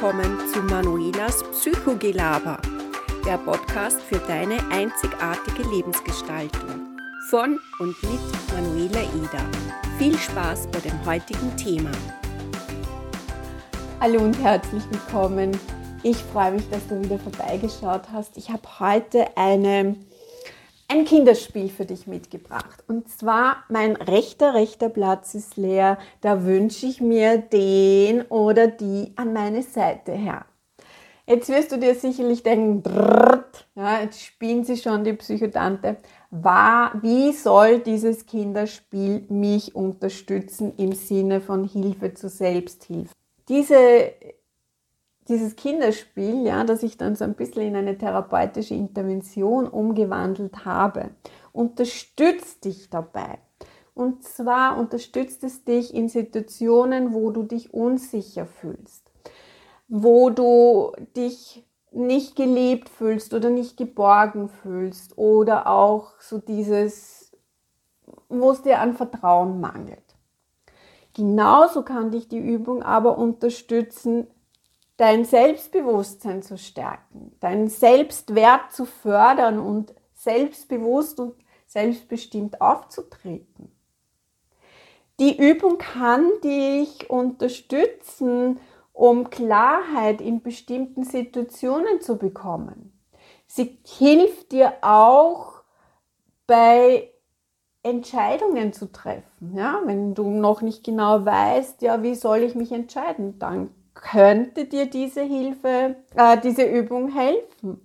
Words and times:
willkommen 0.00 0.38
zu 0.50 0.62
Manuelas 0.62 1.44
Psychogelaber, 1.50 2.58
der 3.26 3.36
Podcast 3.36 4.00
für 4.00 4.16
deine 4.16 4.56
einzigartige 4.70 5.62
Lebensgestaltung. 5.68 6.96
Von 7.28 7.58
und 7.80 8.02
mit 8.04 8.20
Manuela 8.54 9.02
Eder. 9.02 9.44
Viel 9.98 10.16
Spaß 10.16 10.68
bei 10.68 10.78
dem 10.78 11.04
heutigen 11.04 11.54
Thema. 11.58 11.90
Hallo 14.00 14.20
und 14.22 14.42
herzlich 14.42 14.82
willkommen. 14.90 15.50
Ich 16.02 16.16
freue 16.16 16.52
mich, 16.52 16.70
dass 16.70 16.86
du 16.86 16.98
wieder 17.04 17.18
vorbeigeschaut 17.18 18.04
hast. 18.10 18.38
Ich 18.38 18.48
habe 18.48 18.62
heute 18.78 19.26
eine 19.36 19.96
ein 20.90 21.04
Kinderspiel 21.04 21.68
für 21.68 21.84
dich 21.84 22.06
mitgebracht. 22.06 22.82
Und 22.88 23.08
zwar, 23.08 23.64
mein 23.68 23.94
rechter, 23.94 24.54
rechter 24.54 24.88
Platz 24.88 25.34
ist 25.34 25.56
leer. 25.56 25.98
Da 26.20 26.44
wünsche 26.44 26.86
ich 26.86 27.00
mir 27.00 27.38
den 27.38 28.22
oder 28.22 28.66
die 28.66 29.12
an 29.14 29.32
meine 29.32 29.62
Seite 29.62 30.12
her. 30.12 30.44
Jetzt 31.26 31.48
wirst 31.48 31.70
du 31.70 31.78
dir 31.78 31.94
sicherlich 31.94 32.42
denken, 32.42 32.82
drrrt, 32.82 33.68
ja, 33.76 34.00
jetzt 34.02 34.20
spielen 34.20 34.64
sie 34.64 34.76
schon 34.76 35.04
die 35.04 35.12
Psychodante. 35.12 35.98
War, 36.32 36.92
wie 37.02 37.32
soll 37.32 37.78
dieses 37.78 38.26
Kinderspiel 38.26 39.26
mich 39.28 39.76
unterstützen 39.76 40.72
im 40.76 40.90
Sinne 40.90 41.40
von 41.40 41.64
Hilfe 41.68 42.14
zur 42.14 42.30
Selbsthilfe? 42.30 43.14
Diese 43.48 44.12
dieses 45.30 45.54
Kinderspiel, 45.54 46.44
ja, 46.44 46.64
das 46.64 46.82
ich 46.82 46.98
dann 46.98 47.14
so 47.14 47.24
ein 47.24 47.34
bisschen 47.34 47.62
in 47.62 47.76
eine 47.76 47.96
therapeutische 47.96 48.74
Intervention 48.74 49.68
umgewandelt 49.68 50.64
habe, 50.64 51.10
unterstützt 51.52 52.64
dich 52.64 52.90
dabei. 52.90 53.38
Und 53.94 54.24
zwar 54.24 54.76
unterstützt 54.76 55.44
es 55.44 55.64
dich 55.64 55.94
in 55.94 56.08
Situationen, 56.08 57.14
wo 57.14 57.30
du 57.30 57.44
dich 57.44 57.72
unsicher 57.72 58.46
fühlst, 58.46 59.12
wo 59.88 60.30
du 60.30 60.92
dich 61.16 61.66
nicht 61.92 62.34
geliebt 62.34 62.88
fühlst 62.88 63.32
oder 63.32 63.50
nicht 63.50 63.76
geborgen 63.76 64.48
fühlst 64.48 65.16
oder 65.16 65.68
auch 65.68 66.12
so 66.20 66.38
dieses, 66.38 67.32
wo 68.28 68.50
es 68.50 68.62
dir 68.62 68.80
an 68.80 68.94
Vertrauen 68.94 69.60
mangelt. 69.60 69.98
Genauso 71.14 71.82
kann 71.82 72.10
dich 72.10 72.28
die 72.28 72.38
Übung 72.38 72.82
aber 72.82 73.18
unterstützen, 73.18 74.28
dein 75.00 75.24
Selbstbewusstsein 75.24 76.42
zu 76.42 76.58
stärken, 76.58 77.34
deinen 77.40 77.68
Selbstwert 77.68 78.70
zu 78.70 78.84
fördern 78.84 79.58
und 79.58 79.94
selbstbewusst 80.12 81.18
und 81.18 81.36
selbstbestimmt 81.66 82.60
aufzutreten. 82.60 83.72
Die 85.18 85.38
Übung 85.38 85.78
kann 85.78 86.28
dich 86.44 87.08
unterstützen, 87.08 88.60
um 88.92 89.30
Klarheit 89.30 90.20
in 90.20 90.42
bestimmten 90.42 91.04
Situationen 91.04 92.02
zu 92.02 92.18
bekommen. 92.18 92.92
Sie 93.46 93.78
hilft 93.86 94.52
dir 94.52 94.74
auch 94.82 95.62
bei 96.46 97.10
Entscheidungen 97.82 98.74
zu 98.74 98.92
treffen. 98.92 99.54
Ja, 99.56 99.80
wenn 99.86 100.14
du 100.14 100.28
noch 100.28 100.60
nicht 100.60 100.84
genau 100.84 101.24
weißt, 101.24 101.80
ja, 101.80 102.02
wie 102.02 102.14
soll 102.14 102.40
ich 102.40 102.54
mich 102.54 102.70
entscheiden, 102.70 103.38
dann 103.38 103.70
könnte 104.00 104.64
dir 104.64 104.86
diese 104.86 105.22
Hilfe, 105.22 105.96
äh, 106.14 106.38
diese 106.40 106.62
Übung 106.62 107.12
helfen. 107.12 107.80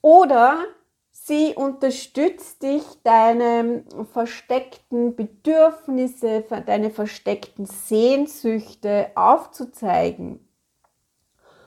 Oder 0.00 0.64
sie 1.10 1.54
unterstützt 1.54 2.62
dich, 2.62 2.84
deine 3.02 3.84
versteckten 4.12 5.16
Bedürfnisse, 5.16 6.44
deine 6.66 6.90
versteckten 6.90 7.66
Sehnsüchte 7.66 9.10
aufzuzeigen. 9.14 10.40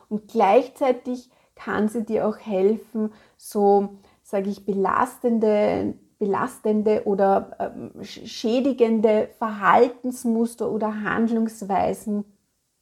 Und 0.09 0.27
gleichzeitig 0.29 1.29
kann 1.55 1.87
sie 1.89 2.03
dir 2.03 2.27
auch 2.27 2.37
helfen, 2.37 3.13
so, 3.37 3.99
sage 4.23 4.49
ich, 4.49 4.65
belastende, 4.65 5.93
belastende 6.17 7.03
oder 7.05 7.51
ähm, 7.59 8.03
schädigende 8.03 9.29
Verhaltensmuster 9.37 10.71
oder 10.71 11.03
Handlungsweisen 11.03 12.25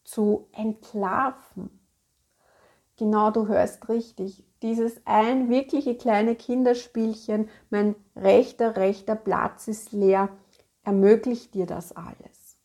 zu 0.10 0.48
entlarven. 0.54 1.70
Genau, 2.98 3.32
du 3.32 3.48
hörst 3.48 3.88
richtig. 3.90 4.44
Dieses 4.62 5.00
ein 5.06 5.50
wirkliche 5.50 5.96
kleine 5.96 6.36
Kinderspielchen, 6.36 7.48
mein 7.70 7.96
rechter, 8.16 8.76
rechter 8.76 9.16
Platz 9.16 9.68
ist 9.68 9.92
leer, 9.94 10.30
ermöglicht 10.84 11.54
dir 11.54 11.66
das 11.66 11.96
alles. 11.96 12.58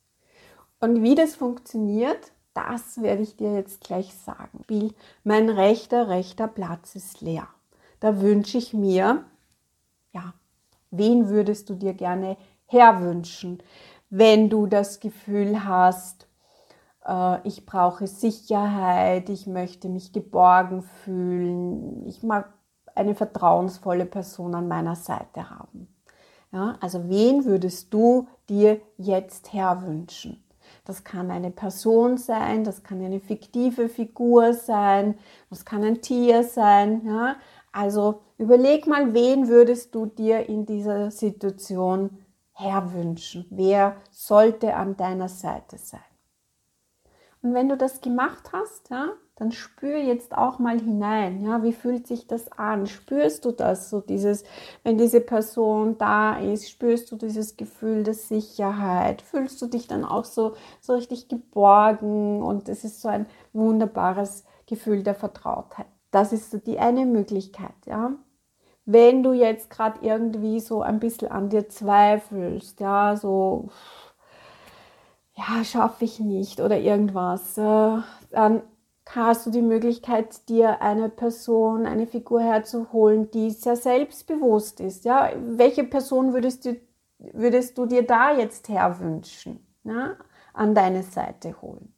Und 0.81 1.03
wie 1.03 1.15
das 1.15 1.37
funktioniert, 1.37 2.33
das 2.55 3.03
werde 3.03 3.23
ich 3.23 3.37
dir 3.37 3.55
jetzt 3.55 3.85
gleich 3.85 4.15
sagen. 4.15 4.61
Spiel, 4.65 4.95
mein 5.23 5.51
rechter, 5.51 6.09
rechter 6.09 6.49
Platz 6.49 6.95
ist 6.95 7.21
leer. 7.21 7.49
Da 8.01 8.21
wünsche 8.21 8.59
ich 8.59 8.73
mir, 8.73 9.25
ja, 10.13 10.35
wen 10.91 11.29
würdest 11.29 11.69
du 11.69 11.75
dir 11.75 11.95
gerne 11.95 12.37
herwünschen, 12.67 13.63
wenn 14.09 14.49
du 14.49 14.67
das 14.67 14.99
Gefühl 15.01 15.65
hast, 15.65 16.27
ich 17.45 17.67
brauche 17.67 18.07
Sicherheit, 18.07 19.29
ich 19.29 19.47
möchte 19.47 19.89
mich 19.89 20.13
geborgen 20.13 20.83
fühlen, 20.83 22.07
ich 22.07 22.23
mag 22.23 22.53
eine 22.95 23.15
vertrauensvolle 23.15 24.07
Person 24.07 24.55
an 24.55 24.69
meiner 24.69 24.95
Seite 24.95 25.51
haben. 25.51 25.89
Ja, 26.53 26.77
also 26.81 27.09
wen 27.09 27.45
würdest 27.45 27.93
du 27.93 28.29
dir 28.49 28.81
jetzt 28.97 29.53
herwünschen? 29.53 30.45
Das 30.85 31.03
kann 31.03 31.31
eine 31.31 31.51
Person 31.51 32.17
sein, 32.17 32.63
das 32.65 32.83
kann 32.83 33.05
eine 33.05 33.21
fiktive 33.21 33.89
Figur 33.89 34.55
sein, 34.55 35.19
das 35.51 35.65
kann 35.65 35.83
ein 35.83 36.01
Tier 36.01 36.45
sein. 36.45 37.05
Ja? 37.07 37.37
Also 37.73 38.23
überleg 38.39 38.87
mal, 38.87 39.13
wen 39.15 39.49
würdest 39.49 39.95
du 39.95 40.07
dir 40.07 40.49
in 40.49 40.65
dieser 40.65 41.11
Situation 41.11 42.19
herwünschen? 42.53 43.47
Wer 43.51 43.97
sollte 44.11 44.75
an 44.75 44.97
deiner 44.97 45.29
Seite 45.29 45.77
sein? 45.77 46.01
Und 47.45 47.53
wenn 47.53 47.69
du 47.69 47.77
das 47.77 48.01
gemacht 48.01 48.53
hast, 48.55 48.89
ja, 48.89 49.13
dann 49.37 49.53
spür 49.53 49.99
jetzt 49.99 50.35
auch 50.35 50.59
mal 50.59 50.81
hinein, 50.81 51.43
ja, 51.43 51.63
wie 51.63 51.75
fühlt 51.75 52.07
sich 52.07 52.27
das 52.27 52.51
an? 52.53 52.87
Spürst 52.87 53.45
du 53.45 53.53
das, 53.53 53.91
so 53.91 54.01
dieses, 54.01 54.45
wenn 54.83 54.97
diese 54.97 55.21
Person 55.21 55.99
da 55.99 56.39
ist, 56.39 56.71
spürst 56.71 57.13
du 57.13 57.17
dieses 57.17 57.59
Gefühl 57.59 58.03
der 58.03 58.15
Sicherheit? 58.15 59.21
Fühlst 59.21 59.61
du 59.61 59.67
dich 59.67 59.87
dann 59.87 60.07
auch 60.07 60.25
so, 60.25 60.55
so 60.81 60.95
richtig 60.95 61.29
geborgen 61.29 62.43
und 62.43 62.71
es 62.71 62.83
ist 62.83 63.03
so 63.03 63.09
ein 63.09 63.27
wunderbares 63.53 64.45
Gefühl 64.67 65.03
der 65.03 65.15
Vertrautheit. 65.15 65.87
Das 66.13 66.33
ist 66.33 66.51
so 66.51 66.57
die 66.57 66.79
eine 66.79 67.05
Möglichkeit, 67.05 67.75
ja. 67.85 68.13
Wenn 68.87 69.23
du 69.23 69.35
jetzt 69.35 69.69
gerade 69.69 69.99
irgendwie 70.01 70.61
so 70.61 70.81
ein 70.81 70.99
bisschen 70.99 71.31
an 71.31 71.51
dir 71.51 71.69
zweifelst, 71.69 72.81
ja, 72.81 73.17
so, 73.17 73.69
ja, 75.37 75.65
schaffe 75.65 76.05
ich 76.05 76.21
nicht 76.21 76.61
oder 76.61 76.79
irgendwas, 76.79 77.55
dann 77.55 78.63
hast 79.11 79.47
du 79.47 79.51
die 79.51 79.63
Möglichkeit, 79.63 80.49
dir 80.49 80.81
eine 80.81 81.09
Person, 81.09 81.87
eine 81.87 82.07
Figur 82.07 82.41
herzuholen, 82.41 83.31
die 83.31 83.51
sehr 83.51 83.77
selbstbewusst 83.77 84.81
ist. 84.81 85.05
Ja? 85.05 85.31
Welche 85.37 85.85
Person 85.85 86.33
würdest 86.33 86.65
du, 86.65 86.77
würdest 87.19 87.77
du 87.79 87.87
dir 87.87 88.07
da 88.07 88.37
jetzt 88.37 88.69
herwünschen, 88.69 89.67
ja? 89.85 90.17
an 90.53 90.75
deine 90.75 91.03
Seite 91.03 91.61
holen? 91.61 91.91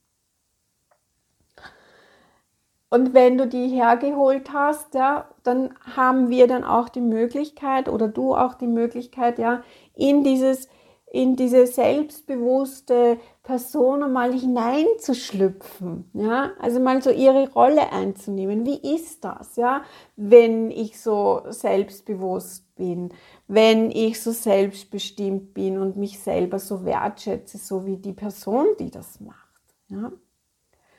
Und 2.88 3.14
wenn 3.14 3.36
du 3.36 3.48
die 3.48 3.68
hergeholt 3.68 4.52
hast, 4.52 4.94
ja, 4.94 5.28
dann 5.42 5.74
haben 5.96 6.30
wir 6.30 6.46
dann 6.46 6.62
auch 6.62 6.88
die 6.88 7.00
Möglichkeit 7.00 7.88
oder 7.88 8.06
du 8.06 8.34
auch 8.34 8.54
die 8.54 8.68
Möglichkeit, 8.68 9.38
ja, 9.38 9.62
in 9.94 10.22
dieses 10.22 10.68
in 11.12 11.36
diese 11.36 11.66
selbstbewusste 11.66 13.18
Person 13.42 14.12
mal 14.12 14.32
hineinzuschlüpfen, 14.32 16.10
ja, 16.14 16.50
also 16.58 16.80
mal 16.80 17.00
so 17.00 17.10
ihre 17.10 17.48
Rolle 17.52 17.92
einzunehmen. 17.92 18.66
Wie 18.66 18.94
ist 18.94 19.24
das, 19.24 19.56
ja, 19.56 19.82
wenn 20.16 20.70
ich 20.70 21.00
so 21.00 21.42
selbstbewusst 21.48 22.74
bin, 22.74 23.10
wenn 23.46 23.90
ich 23.92 24.20
so 24.20 24.32
selbstbestimmt 24.32 25.54
bin 25.54 25.78
und 25.78 25.96
mich 25.96 26.18
selber 26.18 26.58
so 26.58 26.84
wertschätze, 26.84 27.58
so 27.58 27.86
wie 27.86 27.98
die 27.98 28.12
Person, 28.12 28.66
die 28.80 28.90
das 28.90 29.20
macht, 29.20 29.62
ja. 29.88 30.10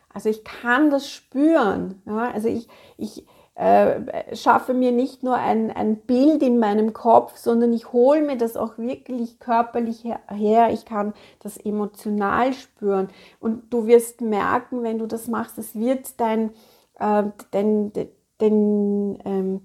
Also 0.09 0.29
ich 0.29 0.43
kann 0.43 0.89
das 0.89 1.09
spüren, 1.11 2.01
ja, 2.05 2.31
also 2.31 2.47
ich, 2.47 2.67
ich, 2.97 3.25
äh, 3.57 4.35
schaffe 4.35 4.75
mir 4.75 4.91
nicht 4.91 5.23
nur 5.23 5.33
ein, 5.33 5.71
ein 5.71 5.97
Bild 5.97 6.43
in 6.43 6.59
meinem 6.59 6.93
Kopf, 6.93 7.37
sondern 7.37 7.73
ich 7.73 7.91
hole 7.91 8.21
mir 8.21 8.37
das 8.37 8.55
auch 8.55 8.77
wirklich 8.77 9.39
körperlich 9.39 10.03
her. 10.03 10.69
Ich 10.71 10.85
kann 10.85 11.13
das 11.39 11.57
emotional 11.57 12.53
spüren. 12.53 13.09
Und 13.39 13.73
du 13.73 13.87
wirst 13.87 14.21
merken, 14.21 14.83
wenn 14.83 14.99
du 14.99 15.07
das 15.07 15.27
machst, 15.27 15.57
es 15.57 15.73
wird 15.73 16.19
dein, 16.19 16.51
äh, 16.99 17.23
dein, 17.49 17.91
dein, 18.37 19.17
ähm, 19.25 19.61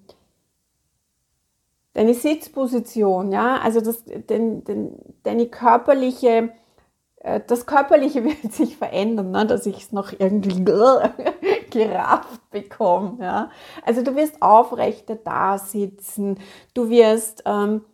deine 1.92 2.14
Sitzposition, 2.14 3.30
ja, 3.30 3.58
also 3.58 3.82
das, 3.82 4.04
den, 4.06 4.64
den, 4.64 4.96
deine 5.22 5.48
körperliche 5.48 6.50
das 7.22 7.66
Körperliche 7.66 8.24
wird 8.42 8.52
sich 8.52 8.76
verändern, 8.76 9.30
ne? 9.30 9.46
dass 9.46 9.66
ich 9.66 9.78
es 9.78 9.92
noch 9.92 10.12
irgendwie 10.18 10.64
gerafft 11.70 12.50
bekomme. 12.50 13.18
Ja? 13.20 13.50
Also 13.84 14.02
du 14.02 14.16
wirst 14.16 14.42
aufrechter 14.42 15.16
da 15.16 15.58
sitzen, 15.58 16.38
du 16.74 16.90
wirst 16.90 17.42
ähm, 17.46 17.84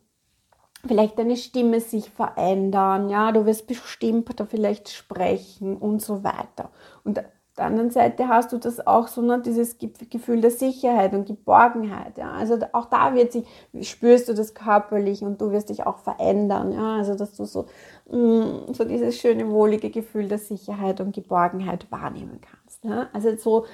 vielleicht 0.86 1.18
deine 1.18 1.36
Stimme 1.36 1.80
sich 1.80 2.10
verändern, 2.10 3.10
ja, 3.10 3.32
du 3.32 3.46
wirst 3.46 3.66
bestimmter 3.66 4.46
vielleicht 4.46 4.88
sprechen 4.88 5.76
und 5.76 6.00
so 6.00 6.22
weiter. 6.22 6.70
Und 7.04 7.20
der 7.58 7.66
anderen 7.66 7.90
Seite 7.90 8.28
hast 8.28 8.52
du 8.52 8.58
das 8.58 8.86
auch 8.86 9.08
so, 9.08 9.20
ne, 9.20 9.42
dieses 9.44 9.76
Gefühl 9.78 10.40
der 10.40 10.50
Sicherheit 10.50 11.12
und 11.12 11.26
Geborgenheit. 11.26 12.16
Ja. 12.16 12.32
Also 12.32 12.58
auch 12.72 12.86
da 12.86 13.14
wird 13.14 13.32
sich, 13.32 13.44
spürst 13.82 14.28
du 14.28 14.34
das 14.34 14.54
körperlich 14.54 15.22
und 15.22 15.40
du 15.40 15.50
wirst 15.50 15.68
dich 15.68 15.86
auch 15.86 15.98
verändern. 15.98 16.72
Ja. 16.72 16.96
Also 16.96 17.14
dass 17.14 17.34
du 17.34 17.44
so, 17.44 17.66
so 18.10 18.84
dieses 18.84 19.18
schöne, 19.18 19.50
wohlige 19.50 19.90
Gefühl 19.90 20.28
der 20.28 20.38
Sicherheit 20.38 21.00
und 21.00 21.14
Geborgenheit 21.14 21.90
wahrnehmen 21.90 22.40
kannst. 22.40 22.84
Ja. 22.84 23.08
Also 23.12 23.36
so 23.36 23.66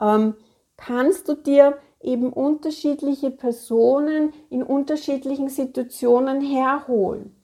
ähm, 0.00 0.34
kannst 0.76 1.28
du 1.28 1.34
dir 1.34 1.78
eben 2.00 2.32
unterschiedliche 2.32 3.30
Personen 3.30 4.32
in 4.50 4.62
unterschiedlichen 4.62 5.48
Situationen 5.48 6.40
herholen. 6.40 7.36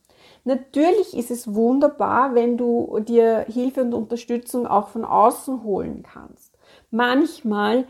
Natürlich 0.44 1.17
ist 1.17 1.31
es 1.31 1.55
wunderbar, 1.55 2.35
wenn 2.35 2.56
du 2.56 3.00
dir 3.00 3.44
Hilfe 3.49 3.82
und 3.82 3.94
Unterstützung 3.94 4.67
auch 4.67 4.88
von 4.88 5.05
außen 5.05 5.62
holen 5.62 6.02
kannst. 6.02 6.56
Manchmal 6.91 7.87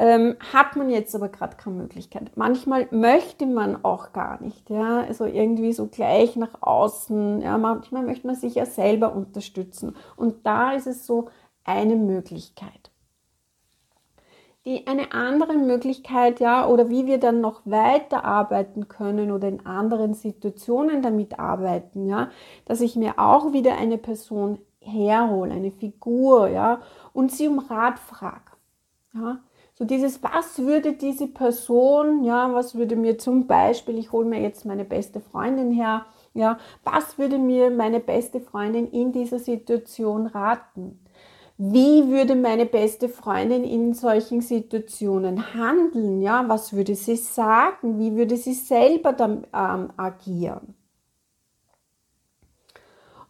ähm, 0.00 0.36
hat 0.52 0.76
man 0.76 0.88
jetzt 0.88 1.14
aber 1.14 1.28
gerade 1.28 1.56
keine 1.56 1.76
Möglichkeit. 1.76 2.32
Manchmal 2.34 2.88
möchte 2.90 3.44
man 3.46 3.84
auch 3.84 4.14
gar 4.14 4.42
nicht, 4.42 4.70
ja, 4.70 5.00
also 5.02 5.26
irgendwie 5.26 5.74
so 5.74 5.86
gleich 5.86 6.36
nach 6.36 6.62
außen. 6.62 7.42
Ja, 7.42 7.58
manchmal 7.58 8.04
möchte 8.04 8.26
man 8.26 8.34
sich 8.34 8.54
ja 8.54 8.64
selber 8.64 9.14
unterstützen. 9.14 9.94
Und 10.16 10.46
da 10.46 10.72
ist 10.72 10.86
es 10.86 11.06
so 11.06 11.28
eine 11.64 11.96
Möglichkeit 11.96 12.90
die 14.66 14.86
eine 14.86 15.12
andere 15.12 15.54
Möglichkeit, 15.54 16.38
ja, 16.38 16.66
oder 16.66 16.90
wie 16.90 17.06
wir 17.06 17.18
dann 17.18 17.40
noch 17.40 17.62
weiter 17.64 18.24
arbeiten 18.24 18.88
können 18.88 19.30
oder 19.32 19.48
in 19.48 19.64
anderen 19.64 20.12
Situationen 20.12 21.00
damit 21.02 21.38
arbeiten, 21.38 22.06
ja, 22.06 22.30
dass 22.66 22.82
ich 22.82 22.94
mir 22.94 23.18
auch 23.18 23.54
wieder 23.54 23.76
eine 23.78 23.96
Person 23.96 24.58
herhole, 24.80 25.52
eine 25.52 25.70
Figur, 25.70 26.48
ja, 26.48 26.82
und 27.14 27.32
sie 27.32 27.48
um 27.48 27.58
Rat 27.58 27.98
frage, 27.98 28.52
ja. 29.14 29.38
So 29.80 29.86
dieses, 29.86 30.22
was 30.22 30.58
würde 30.58 30.92
diese 30.92 31.26
Person, 31.26 32.22
ja, 32.22 32.52
was 32.52 32.74
würde 32.74 32.96
mir 32.96 33.16
zum 33.16 33.46
Beispiel, 33.46 33.96
ich 33.96 34.12
hole 34.12 34.26
mir 34.26 34.42
jetzt 34.42 34.66
meine 34.66 34.84
beste 34.84 35.20
Freundin 35.20 35.72
her, 35.72 36.04
ja, 36.34 36.58
was 36.84 37.16
würde 37.16 37.38
mir 37.38 37.70
meine 37.70 37.98
beste 37.98 38.42
Freundin 38.42 38.90
in 38.90 39.10
dieser 39.12 39.38
Situation 39.38 40.26
raten? 40.26 41.00
wie 41.62 42.08
würde 42.08 42.36
meine 42.36 42.64
beste 42.64 43.10
Freundin 43.10 43.64
in 43.64 43.92
solchen 43.92 44.40
Situationen 44.40 45.54
handeln? 45.54 46.22
Ja, 46.22 46.48
was 46.48 46.72
würde 46.72 46.94
sie 46.94 47.16
sagen? 47.16 47.98
Wie 47.98 48.16
würde 48.16 48.38
sie 48.38 48.54
selber 48.54 49.12
dann 49.12 49.46
ähm, 49.54 49.90
agieren? 49.98 50.74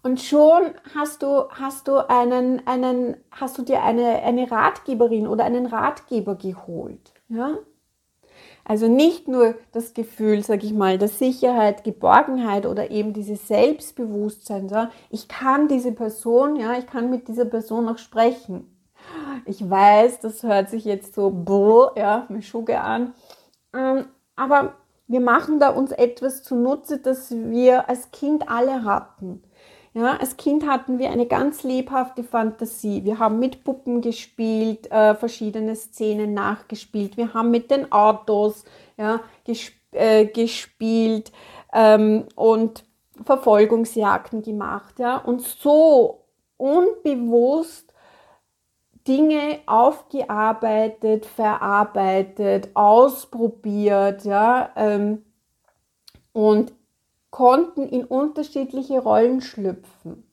Und 0.02 0.20
schon 0.20 0.62
hast 0.94 1.22
du, 1.22 1.48
hast 1.50 1.88
du 1.88 2.08
einen, 2.08 2.66
einen, 2.66 3.16
hast 3.30 3.58
du 3.58 3.62
dir 3.62 3.82
eine, 3.82 4.22
eine 4.22 4.50
Ratgeberin 4.50 5.26
oder 5.26 5.44
einen 5.44 5.66
Ratgeber 5.66 6.36
geholt. 6.36 7.12
Ja? 7.28 7.58
Also 8.64 8.88
nicht 8.88 9.28
nur 9.28 9.56
das 9.72 9.94
Gefühl, 9.94 10.42
sage 10.42 10.64
ich 10.64 10.72
mal, 10.72 10.96
der 10.96 11.08
Sicherheit, 11.08 11.84
Geborgenheit 11.84 12.66
oder 12.66 12.90
eben 12.90 13.12
dieses 13.12 13.48
Selbstbewusstsein, 13.48 14.68
ja, 14.68 14.90
ich 15.10 15.28
kann 15.28 15.68
diese 15.68 15.92
Person, 15.92 16.56
ja, 16.56 16.78
ich 16.78 16.86
kann 16.86 17.10
mit 17.10 17.28
dieser 17.28 17.46
Person 17.46 17.88
auch 17.88 17.98
sprechen. 17.98 18.76
Ich 19.44 19.68
weiß, 19.68 20.20
das 20.20 20.42
hört 20.42 20.70
sich 20.70 20.84
jetzt 20.84 21.14
so, 21.14 21.30
boah, 21.30 21.92
ja, 21.96 22.26
mir 22.28 22.42
Schuge 22.42 22.80
an, 22.80 23.14
ähm, 23.74 24.06
aber 24.36 24.74
wir 25.08 25.20
machen 25.20 25.58
da 25.58 25.70
uns 25.70 25.90
etwas 25.90 26.44
zunutze, 26.44 26.98
das 26.98 27.32
wir 27.32 27.88
als 27.88 28.12
Kind 28.12 28.48
alle 28.48 28.84
hatten. 28.84 29.42
Ja, 29.92 30.16
als 30.18 30.36
Kind 30.36 30.66
hatten 30.66 31.00
wir 31.00 31.10
eine 31.10 31.26
ganz 31.26 31.64
lebhafte 31.64 32.22
Fantasie. 32.22 33.04
Wir 33.04 33.18
haben 33.18 33.40
mit 33.40 33.64
Puppen 33.64 34.00
gespielt, 34.00 34.90
äh, 34.92 35.16
verschiedene 35.16 35.74
Szenen 35.74 36.32
nachgespielt. 36.32 37.16
Wir 37.16 37.34
haben 37.34 37.50
mit 37.50 37.70
den 37.72 37.90
Autos 37.90 38.64
ja, 38.96 39.20
gesp 39.44 39.74
äh, 39.92 40.26
gespielt 40.26 41.32
ähm, 41.72 42.26
und 42.36 42.84
Verfolgungsjagden 43.24 44.42
gemacht. 44.42 45.00
Ja, 45.00 45.16
und 45.16 45.40
so 45.42 46.26
unbewusst 46.56 47.92
Dinge 49.08 49.58
aufgearbeitet, 49.66 51.26
verarbeitet, 51.26 52.68
ausprobiert, 52.74 54.24
ja, 54.24 54.70
ähm, 54.76 55.24
und 56.32 56.72
konnten 57.30 57.88
in 57.88 58.04
unterschiedliche 58.04 59.00
Rollen 59.00 59.40
schlüpfen. 59.40 60.24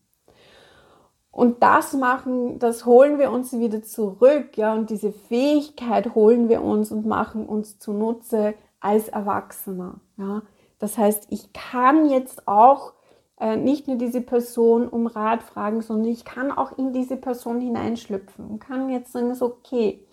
Und 1.32 1.62
das 1.62 1.94
machen, 1.94 2.58
das 2.58 2.86
holen 2.86 3.20
wir 3.20 3.32
uns 3.32 3.54
wieder 3.54 3.84
zurück, 3.84 4.58
ja, 4.58 4.74
und 4.74 4.90
diese 4.90 5.12
Fähigkeit 5.12 6.16
holen 6.16 6.50
wir 6.50 6.64
uns 6.64 6.92
und 6.92 7.06
machen 7.06 7.46
uns 7.46 7.78
zunutze 7.78 8.56
als 8.80 9.08
Erwachsener, 9.10 10.00
ja. 10.18 10.42
Das 10.80 10.98
heißt, 10.98 11.28
ich 11.30 11.54
kann 11.54 12.08
jetzt 12.10 12.48
auch 12.48 12.94
äh, 13.40 13.56
nicht 13.56 13.88
nur 13.88 13.98
diese 13.98 14.22
Person 14.22 14.88
um 14.88 15.08
Rat 15.08 15.44
fragen, 15.44 15.82
sondern 15.82 16.12
ich 16.12 16.26
kann 16.26 16.52
auch 16.52 16.78
in 16.78 16.94
diese 16.94 17.18
Person 17.18 17.62
hineinschlüpfen 17.62 18.46
und 18.46 18.60
kann 18.60 18.90
jetzt 18.90 19.12
sagen, 19.12 19.34
so, 19.36 19.46
okay, 19.46 20.06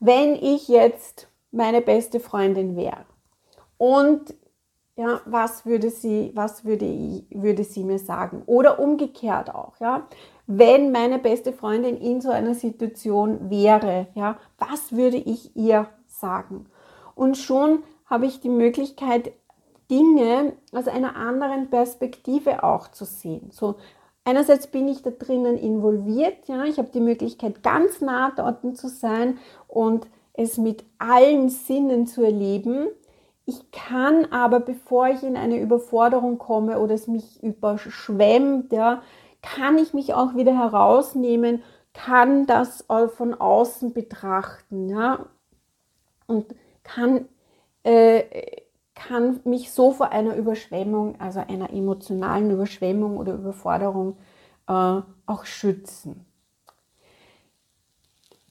wenn 0.00 0.34
ich 0.34 0.68
jetzt 0.68 1.28
meine 1.50 1.80
beste 1.80 2.20
Freundin 2.20 2.76
wäre 2.76 3.06
und 3.76 4.34
ja, 4.98 5.20
was 5.26 5.64
würde 5.64 5.90
sie, 5.90 6.32
was 6.34 6.64
würde, 6.64 6.84
ich, 6.84 7.24
würde 7.30 7.62
sie 7.62 7.84
mir 7.84 8.00
sagen? 8.00 8.42
Oder 8.46 8.80
umgekehrt 8.80 9.54
auch, 9.54 9.78
ja. 9.78 10.08
Wenn 10.48 10.90
meine 10.90 11.20
beste 11.20 11.52
Freundin 11.52 11.96
in 11.96 12.20
so 12.20 12.30
einer 12.30 12.54
Situation 12.54 13.48
wäre, 13.48 14.08
ja, 14.14 14.38
was 14.58 14.90
würde 14.90 15.18
ich 15.18 15.54
ihr 15.54 15.86
sagen? 16.08 16.66
Und 17.14 17.36
schon 17.36 17.84
habe 18.06 18.26
ich 18.26 18.40
die 18.40 18.48
Möglichkeit, 18.48 19.30
Dinge 19.88 20.54
aus 20.72 20.88
einer 20.88 21.14
anderen 21.14 21.70
Perspektive 21.70 22.64
auch 22.64 22.88
zu 22.88 23.04
sehen. 23.04 23.50
So, 23.52 23.76
einerseits 24.24 24.66
bin 24.66 24.88
ich 24.88 25.02
da 25.02 25.10
drinnen 25.10 25.56
involviert, 25.56 26.48
ja, 26.48 26.64
ich 26.64 26.78
habe 26.78 26.90
die 26.92 27.00
Möglichkeit, 27.00 27.62
ganz 27.62 28.00
nah 28.00 28.32
dort 28.36 28.76
zu 28.76 28.88
sein 28.88 29.38
und 29.68 30.08
es 30.32 30.58
mit 30.58 30.84
allen 30.98 31.50
Sinnen 31.50 32.08
zu 32.08 32.22
erleben 32.22 32.88
ich 33.48 33.70
kann 33.70 34.26
aber, 34.26 34.60
bevor 34.60 35.08
ich 35.08 35.22
in 35.22 35.34
eine 35.34 35.58
Überforderung 35.58 36.36
komme 36.36 36.78
oder 36.80 36.94
es 36.94 37.06
mich 37.08 37.42
überschwemmt, 37.42 38.72
ja, 38.72 39.00
kann 39.40 39.78
ich 39.78 39.94
mich 39.94 40.12
auch 40.12 40.36
wieder 40.36 40.54
herausnehmen, 40.54 41.62
kann 41.94 42.46
das 42.46 42.84
von 43.16 43.32
außen 43.32 43.94
betrachten, 43.94 44.90
ja, 44.90 45.26
und 46.26 46.54
kann, 46.84 47.26
äh, 47.84 48.60
kann 48.94 49.40
mich 49.44 49.72
so 49.72 49.92
vor 49.92 50.12
einer 50.12 50.36
Überschwemmung, 50.36 51.18
also 51.18 51.40
einer 51.40 51.70
emotionalen 51.72 52.50
Überschwemmung 52.50 53.16
oder 53.16 53.32
Überforderung 53.32 54.18
äh, 54.68 55.00
auch 55.26 55.44
schützen 55.46 56.27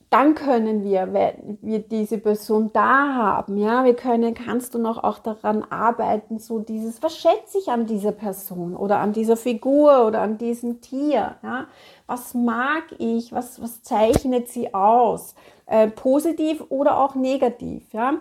dann 0.10 0.36
können 0.36 0.84
wir, 0.86 1.12
wenn 1.12 1.58
wir 1.62 1.80
diese 1.80 2.18
Person 2.18 2.72
da 2.72 3.14
haben, 3.14 3.58
ja, 3.58 3.84
wir 3.84 3.94
können, 3.94 4.34
kannst 4.34 4.74
du 4.74 4.80
noch 4.80 5.04
auch 5.04 5.20
daran 5.20 5.64
arbeiten, 5.70 6.40
so 6.40 6.60
dieses, 6.60 7.04
was 7.04 7.18
schätze 7.18 7.58
ich 7.58 7.68
an 7.68 7.86
dieser 7.88 8.14
Person 8.14 8.76
oder 8.76 9.00
an 9.00 9.12
dieser 9.12 9.36
Figur 9.36 10.06
oder 10.08 10.22
an 10.22 10.38
diesem 10.38 10.80
Tier, 10.80 11.36
ja, 11.44 11.68
was 12.06 12.34
mag 12.34 12.84
ich, 13.00 13.34
was, 13.34 13.62
was 13.62 13.84
zeichnet 13.84 14.48
sie 14.48 14.74
aus, 14.74 15.36
äh, 15.66 15.90
positiv 15.90 16.64
oder 16.70 17.00
auch 17.00 17.16
negativ, 17.16 17.92
ja, 17.92 18.14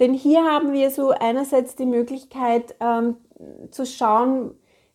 denn 0.00 0.14
hier 0.14 0.44
haben 0.44 0.72
wir 0.72 0.90
so 0.90 1.10
einerseits 1.10 1.76
die 1.76 1.86
Möglichkeit 1.86 2.74
ähm, 2.80 3.16
zu 3.70 3.86
schauen, 3.86 4.52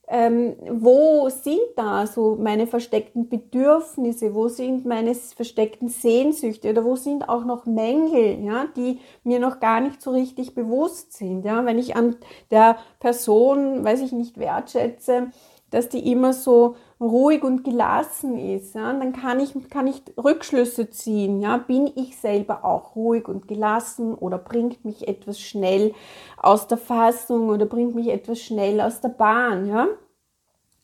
ähm, 0.07 0.55
wo 0.69 1.29
sind 1.29 1.61
da 1.77 2.05
so 2.05 2.35
meine 2.39 2.67
versteckten 2.67 3.29
Bedürfnisse, 3.29 4.35
wo 4.35 4.49
sind 4.49 4.85
meine 4.85 5.15
versteckten 5.15 5.87
Sehnsüchte? 5.87 6.69
Oder 6.69 6.83
wo 6.83 6.95
sind 6.95 7.29
auch 7.29 7.45
noch 7.45 7.65
Mängel, 7.65 8.43
ja, 8.43 8.65
die 8.75 8.99
mir 9.23 9.39
noch 9.39 9.59
gar 9.59 9.79
nicht 9.79 10.01
so 10.01 10.11
richtig 10.11 10.55
bewusst 10.55 11.13
sind, 11.13 11.45
ja, 11.45 11.65
wenn 11.65 11.79
ich 11.79 11.95
an 11.95 12.17
der 12.51 12.77
Person, 12.99 13.83
weiß 13.83 14.01
ich 14.01 14.11
nicht, 14.11 14.37
wertschätze, 14.37 15.31
dass 15.69 15.89
die 15.89 16.11
immer 16.11 16.33
so 16.33 16.75
ruhig 17.03 17.43
und 17.43 17.63
gelassen 17.63 18.37
ist, 18.37 18.75
ja, 18.75 18.91
dann 18.93 19.13
kann 19.13 19.39
ich, 19.39 19.53
kann 19.69 19.87
ich 19.87 20.01
Rückschlüsse 20.17 20.89
ziehen. 20.89 21.41
Ja, 21.41 21.57
bin 21.57 21.91
ich 21.95 22.17
selber 22.17 22.65
auch 22.65 22.95
ruhig 22.95 23.27
und 23.27 23.47
gelassen 23.47 24.15
oder 24.15 24.37
bringt 24.37 24.85
mich 24.85 25.07
etwas 25.07 25.39
schnell 25.39 25.93
aus 26.37 26.67
der 26.67 26.77
Fassung 26.77 27.49
oder 27.49 27.65
bringt 27.65 27.95
mich 27.95 28.09
etwas 28.09 28.39
schnell 28.39 28.81
aus 28.81 29.01
der 29.01 29.09
Bahn. 29.09 29.67
Ja? 29.67 29.87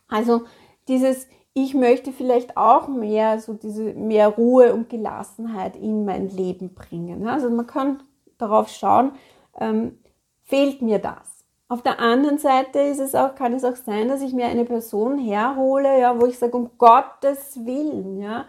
Also 0.08 0.44
dieses 0.88 1.28
ich 1.54 1.74
möchte 1.74 2.12
vielleicht 2.12 2.58
auch 2.58 2.88
mehr 2.88 3.40
so 3.40 3.54
diese 3.54 3.94
mehr 3.94 4.30
Ruhe 4.30 4.74
und 4.74 4.90
Gelassenheit 4.90 5.76
in 5.76 6.06
mein 6.06 6.30
Leben 6.30 6.74
bringen. 6.74 7.28
Also 7.28 7.50
man 7.50 7.68
kann 7.68 8.04
darauf 8.38 8.70
schauen, 8.70 9.14
ähm, 9.60 9.98
fehlt 10.44 10.82
mir 10.82 11.00
das? 11.00 11.29
Auf 11.70 11.84
der 11.84 12.00
anderen 12.00 12.40
Seite 12.40 12.80
ist 12.80 13.00
es 13.00 13.14
auch, 13.14 13.36
kann 13.36 13.54
es 13.54 13.64
auch 13.64 13.76
sein, 13.76 14.08
dass 14.08 14.22
ich 14.22 14.34
mir 14.34 14.48
eine 14.48 14.66
Person 14.66 15.20
herhole, 15.20 16.00
ja, 16.00 16.20
wo 16.20 16.26
ich 16.26 16.40
sage, 16.40 16.58
um 16.58 16.72
Gottes 16.78 17.64
Willen, 17.64 18.20
ja, 18.20 18.46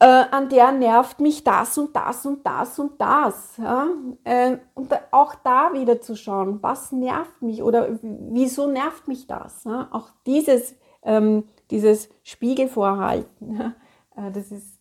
äh, 0.00 0.24
an 0.30 0.48
der 0.48 0.72
nervt 0.72 1.20
mich 1.20 1.42
das 1.42 1.76
und 1.76 1.94
das 1.94 2.24
und 2.24 2.46
das 2.46 2.78
und 2.78 3.00
das. 3.00 3.56
Ja? 3.56 3.88
Äh, 4.24 4.58
und 4.74 4.94
auch 5.10 5.34
da 5.34 5.72
wieder 5.72 6.00
zu 6.00 6.16
schauen, 6.16 6.62
was 6.62 6.92
nervt 6.92 7.42
mich 7.42 7.62
oder 7.62 7.98
wieso 8.02 8.68
nervt 8.68 9.08
mich 9.08 9.26
das? 9.26 9.64
Ja? 9.64 9.88
Auch 9.90 10.10
dieses, 10.24 10.76
ähm, 11.02 11.44
dieses 11.70 12.08
Spiegelvorhalten, 12.22 13.56
ja? 13.56 13.74
äh, 14.16 14.30
das 14.30 14.52
ist, 14.52 14.78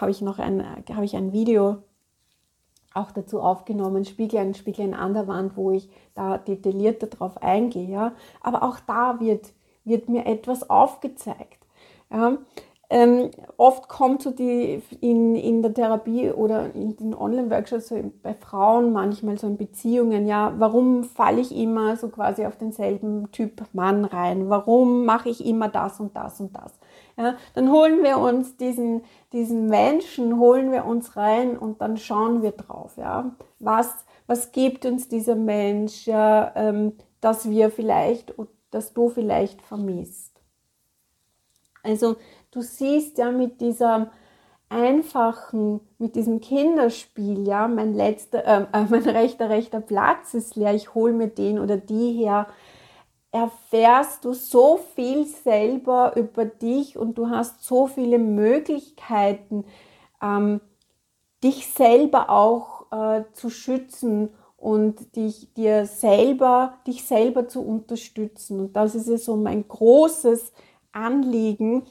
habe 0.00 0.10
ich 0.10 0.20
noch 0.20 0.38
ein, 0.38 0.64
habe 0.94 1.04
ich 1.04 1.16
ein 1.16 1.32
Video 1.32 1.82
auch 2.94 3.10
dazu 3.12 3.40
aufgenommen, 3.40 4.04
Spiegel 4.04 4.40
ein 4.40 4.54
Spiegel 4.54 4.94
an 4.94 5.14
der 5.14 5.28
Wand, 5.28 5.56
wo 5.56 5.70
ich 5.70 5.88
da 6.14 6.38
detaillierter 6.38 7.06
drauf 7.06 7.42
eingehe. 7.42 7.88
Ja? 7.88 8.12
Aber 8.40 8.62
auch 8.62 8.78
da 8.86 9.20
wird, 9.20 9.52
wird 9.84 10.08
mir 10.08 10.26
etwas 10.26 10.68
aufgezeigt. 10.68 11.58
Ja? 12.10 12.38
Ähm, 12.90 13.30
oft 13.58 13.86
kommt 13.88 14.22
so 14.22 14.30
die 14.30 14.82
in, 15.02 15.36
in 15.36 15.60
der 15.60 15.74
Therapie 15.74 16.30
oder 16.30 16.74
in 16.74 16.96
den 16.96 17.14
Online-Workshops 17.14 17.88
so 17.88 18.12
bei 18.22 18.32
Frauen 18.32 18.94
manchmal 18.94 19.38
so 19.38 19.46
in 19.46 19.58
Beziehungen, 19.58 20.26
ja, 20.26 20.54
warum 20.56 21.04
falle 21.04 21.42
ich 21.42 21.54
immer 21.54 21.96
so 21.98 22.08
quasi 22.08 22.46
auf 22.46 22.56
denselben 22.56 23.30
Typ 23.30 23.62
Mann 23.74 24.06
rein? 24.06 24.48
Warum 24.48 25.04
mache 25.04 25.28
ich 25.28 25.44
immer 25.44 25.68
das 25.68 26.00
und 26.00 26.16
das 26.16 26.40
und 26.40 26.56
das? 26.56 26.72
Ja, 27.18 27.36
dann 27.54 27.72
holen 27.72 28.04
wir 28.04 28.18
uns 28.18 28.56
diesen, 28.56 29.02
diesen 29.32 29.66
Menschen, 29.66 30.38
holen 30.38 30.70
wir 30.70 30.84
uns 30.84 31.16
rein 31.16 31.58
und 31.58 31.80
dann 31.80 31.96
schauen 31.96 32.42
wir 32.42 32.52
drauf, 32.52 32.96
ja. 32.96 33.34
Was, 33.58 34.04
was 34.28 34.52
gibt 34.52 34.86
uns 34.86 35.08
dieser 35.08 35.34
Mensch, 35.34 36.06
ja, 36.06 36.52
ähm, 36.54 36.92
dass 37.20 37.50
wir 37.50 37.70
vielleicht, 37.70 38.32
dass 38.70 38.92
du 38.94 39.08
vielleicht 39.08 39.62
vermisst? 39.62 40.40
Also, 41.82 42.16
du 42.52 42.60
siehst 42.60 43.18
ja 43.18 43.32
mit 43.32 43.60
dieser 43.60 44.12
einfachen, 44.68 45.80
mit 45.98 46.14
diesem 46.14 46.40
Kinderspiel, 46.40 47.48
ja, 47.48 47.66
mein 47.66 47.94
letzter, 47.94 48.44
äh, 48.46 48.66
mein 48.90 49.02
rechter, 49.02 49.48
rechter 49.48 49.80
Platz 49.80 50.34
ist 50.34 50.54
leer, 50.54 50.74
ich 50.74 50.94
hole 50.94 51.12
mir 51.12 51.28
den 51.28 51.58
oder 51.58 51.78
die 51.78 52.12
her, 52.12 52.46
erfährst 53.30 54.24
du 54.24 54.32
so 54.32 54.78
viel 54.94 55.26
selber 55.26 56.16
über 56.16 56.44
dich 56.44 56.96
und 56.96 57.16
du 57.18 57.28
hast 57.28 57.62
so 57.62 57.86
viele 57.86 58.18
Möglichkeiten, 58.18 59.64
ähm, 60.22 60.60
dich 61.44 61.68
selber 61.68 62.30
auch 62.30 62.90
äh, 62.90 63.24
zu 63.32 63.50
schützen 63.50 64.30
und 64.56 65.14
dich, 65.14 65.52
dir 65.54 65.86
selber, 65.86 66.78
dich 66.86 67.04
selber 67.04 67.46
zu 67.48 67.62
unterstützen. 67.62 68.60
Und 68.60 68.72
das 68.74 68.94
ist 68.94 69.08
ja 69.08 69.18
so 69.18 69.36
mein 69.36 69.68
großes 69.68 70.52
Anliegen, 70.90 71.86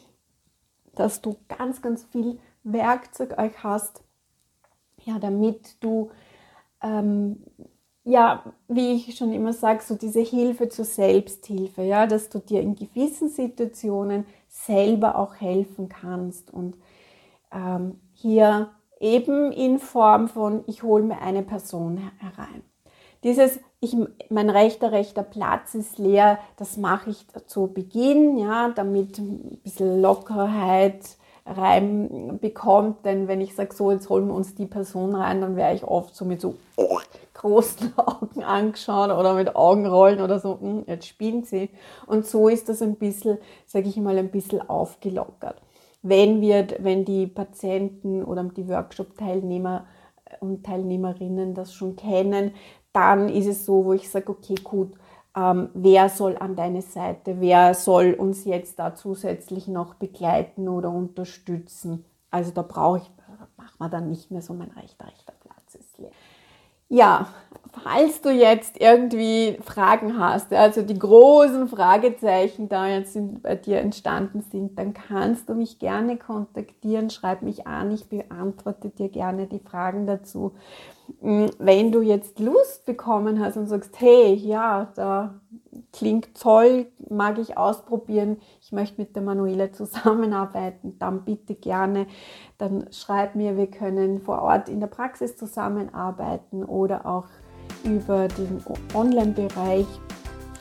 dass 0.96 1.22
du 1.22 1.38
ganz, 1.48 1.82
ganz 1.82 2.04
viel 2.06 2.40
Werkzeug 2.64 3.38
euch 3.38 3.64
hast, 3.64 4.04
ja, 5.06 5.20
damit 5.20 5.82
du, 5.82 6.10
ähm, 6.82 7.44
ja, 8.08 8.42
wie 8.70 8.94
ich 8.94 9.18
schon 9.18 9.34
immer 9.34 9.52
sage, 9.52 9.84
so 9.84 9.96
diese 9.96 10.22
Hilfe 10.22 10.70
zur 10.70 10.86
Selbsthilfe, 10.86 11.84
ja, 11.84 12.08
dass 12.08 12.30
du 12.30 12.40
dir 12.40 12.62
in 12.62 12.76
gewissen 12.76 13.30
Situationen 13.30 14.26
selber 14.48 15.18
auch 15.18 15.36
helfen 15.36 15.90
kannst 15.90 16.54
und 16.54 16.78
ähm, 17.52 18.00
hier 18.14 18.70
eben 19.02 19.52
in 19.52 19.78
Form 19.78 20.30
von, 20.30 20.64
ich 20.68 20.84
hole 20.84 21.04
mir 21.04 21.22
eine 21.22 21.44
Person 21.44 21.98
herein. 22.20 22.64
Dieses, 23.24 23.60
ich, 23.82 23.96
mein 24.30 24.50
rechter, 24.50 24.94
rechter 24.94 25.24
Platz 25.24 25.76
ist 25.76 25.98
leer, 25.98 26.40
das 26.56 26.78
mache 26.78 27.10
ich 27.10 27.26
zu 27.48 27.68
Beginn, 27.68 28.38
ja, 28.38 28.70
damit 28.70 29.18
ein 29.18 29.60
bisschen 29.64 30.02
Lockerheit 30.02 31.18
reinbekommt. 31.48 33.06
Denn 33.06 33.28
wenn 33.28 33.42
ich 33.42 33.56
sage, 33.56 33.74
so, 33.74 33.92
jetzt 33.92 34.10
holen 34.10 34.28
wir 34.28 34.34
uns 34.36 34.56
die 34.56 34.66
Person 34.66 35.16
rein, 35.16 35.42
dann 35.42 35.56
wäre 35.56 35.74
ich 35.74 35.84
oft 35.84 36.16
so 36.16 36.26
mit 36.26 36.42
so 36.42 36.56
oh, 36.76 37.00
großen 37.34 37.94
Augen 37.98 38.44
angeschaut 38.44 39.12
oder 39.12 39.34
mit 39.34 39.56
Augenrollen 39.56 40.22
oder 40.22 40.40
so, 40.40 40.60
hm, 40.60 40.84
jetzt 40.88 41.08
spielen 41.08 41.44
sie. 41.44 41.70
Und 42.06 42.26
so 42.26 42.48
ist 42.48 42.70
das 42.70 42.82
ein 42.82 42.96
bisschen, 42.96 43.38
sage 43.66 43.88
ich 43.88 43.98
mal, 43.98 44.18
ein 44.18 44.32
bisschen 44.32 44.68
aufgelockert. 44.68 45.62
Wenn 46.02 46.42
wir, 46.42 46.68
wenn 46.80 47.06
die 47.06 47.28
Patienten 47.28 48.24
oder 48.24 48.44
die 48.44 48.68
Workshop-Teilnehmer 48.68 49.86
und 50.40 50.66
Teilnehmerinnen 50.66 51.54
das 51.54 51.74
schon 51.74 51.96
kennen, 51.96 52.54
dann 52.94 53.30
ist 53.30 53.48
es 53.48 53.66
so, 53.66 53.86
wo 53.86 53.94
ich 53.94 54.10
sage, 54.10 54.32
okay, 54.32 54.56
gut, 54.64 54.94
ähm, 55.38 55.70
wer 55.76 56.10
soll 56.10 56.36
an 56.38 56.56
deine 56.56 56.82
Seite, 56.82 57.40
wer 57.40 57.76
soll 57.76 58.14
uns 58.14 58.46
jetzt 58.46 58.80
da 58.80 58.96
zusätzlich 58.96 59.68
noch 59.68 59.94
begleiten 59.94 60.68
oder 60.68 60.90
unterstützen. 60.90 62.06
Also 62.32 62.52
da 62.52 62.64
brauche 62.64 63.00
ich, 63.00 63.12
macht 63.56 63.80
man 63.80 63.92
dann 63.92 64.10
nicht 64.10 64.32
mehr 64.32 64.42
so 64.42 64.54
mein 64.54 64.72
rechter, 64.72 65.06
rechter 65.06 65.34
Platz 65.40 65.76
ist 65.76 65.98
leer. 66.00 66.12
Ja, 66.90 67.28
falls 67.84 68.22
du 68.22 68.30
jetzt 68.30 68.80
irgendwie 68.80 69.58
Fragen 69.64 70.20
hast, 70.20 70.54
also 70.54 70.82
die 70.82 70.98
großen 70.98 71.68
Fragezeichen 71.68 72.70
da 72.70 72.88
jetzt 72.88 73.18
bei 73.42 73.56
dir 73.56 73.80
entstanden 73.80 74.42
sind, 74.42 74.78
dann 74.78 74.94
kannst 74.94 75.50
du 75.50 75.56
mich 75.56 75.80
gerne 75.80 76.18
kontaktieren, 76.18 77.10
schreib 77.10 77.42
mich 77.42 77.68
an, 77.68 77.92
ich 77.92 78.10
beantworte 78.10 78.90
dir 78.90 79.10
gerne 79.10 79.48
die 79.48 79.60
Fragen 79.60 80.08
dazu. 80.08 80.54
Hm, 81.22 81.50
wenn 81.58 81.92
du 81.92 82.02
jetzt 82.02 82.40
Lust 82.40 82.86
bekommen 82.86 83.40
hast 83.40 83.58
und 83.58 83.68
sagst, 83.68 84.00
hey, 84.00 84.34
ja, 84.34 84.92
da 84.96 85.40
klingt 85.94 86.36
toll, 86.40 86.88
mag 87.10 87.38
ich 87.38 87.58
ausprobieren, 87.58 88.38
ich 88.62 88.72
möchte 88.72 89.00
mit 89.02 89.16
der 89.16 89.24
Manuela 89.24 89.72
zusammenarbeiten, 89.72 90.98
dann 91.00 91.24
bitte 91.24 91.56
gerne, 91.56 92.08
dann 92.58 92.92
schreib 92.92 93.36
mir, 93.36 93.58
wir 93.58 93.68
können 93.68 94.20
vor 94.20 94.42
Ort 94.42 94.70
in 94.70 94.80
der 94.80 94.88
Praxis 94.88 95.38
zusammenarbeiten 95.38 96.64
oder 96.64 97.06
auch 97.06 97.26
über 97.88 98.28
den 98.28 98.62
Online-Bereich. 98.94 99.88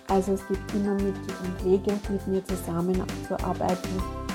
Also 0.09 0.33
es 0.33 0.47
gibt 0.47 0.75
immer 0.75 0.95
Mittel 0.95 1.35
und 1.43 1.65
Wege, 1.65 1.93
mit 2.09 2.27
mir 2.29 2.45
zusammenzuarbeiten. 2.45 4.26